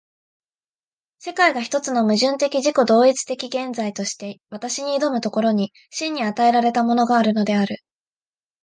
[1.19, 7.83] 世界が一つの矛盾的自己同一的現在として私に臨む所に、真に与えられたものがあるのである。